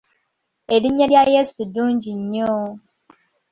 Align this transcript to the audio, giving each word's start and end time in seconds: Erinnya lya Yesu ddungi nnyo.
Erinnya 0.75 1.05
lya 1.11 1.23
Yesu 1.33 1.61
ddungi 1.69 2.11
nnyo. 2.19 2.53